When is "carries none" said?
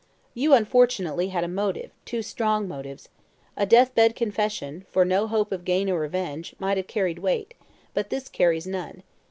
8.27-9.03